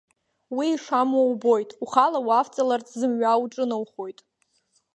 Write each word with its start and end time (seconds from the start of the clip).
Уи 0.55 0.67
ишамуа 0.75 1.23
убоит, 1.31 1.69
ухала 1.83 2.19
уавҵаларц, 2.27 2.87
зымҩа 2.99 3.41
уҿыноухоит. 3.41 4.19